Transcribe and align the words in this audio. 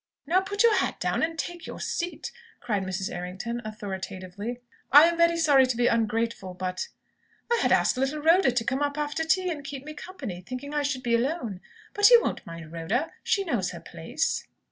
"Now 0.25 0.39
put 0.41 0.63
your 0.63 0.75
hat 0.77 0.99
down, 0.99 1.21
and 1.21 1.37
take 1.37 1.67
your 1.67 1.79
seat!" 1.79 2.31
cried 2.59 2.81
Mrs. 2.81 3.11
Errington, 3.13 3.61
authoritatively. 3.63 4.59
"I 4.91 5.03
am 5.03 5.15
very 5.15 5.37
sorry 5.37 5.67
to 5.67 5.77
seem 5.77 5.87
ungrateful, 5.91 6.55
but" 6.55 6.87
"I 7.53 7.57
had 7.57 7.71
asked 7.71 7.97
little 7.97 8.17
Rhoda 8.19 8.51
to 8.51 8.63
come 8.63 8.81
up 8.81 8.97
after 8.97 9.23
tea 9.23 9.51
and 9.51 9.63
keep 9.63 9.85
me 9.85 9.93
company, 9.93 10.41
thinking 10.41 10.73
I 10.73 10.81
should 10.81 11.03
be 11.03 11.13
alone. 11.13 11.61
But 11.93 12.09
you 12.09 12.19
won't 12.19 12.43
mind 12.47 12.71
Rhoda. 12.71 13.11
She 13.23 13.43
knows 13.43 13.69
her 13.73 13.79
place." 13.79 14.47